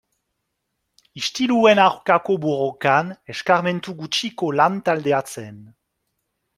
[1.21, 5.63] Istiluen aurkako borrokan eskarmentu gutxiko lan-taldea zen.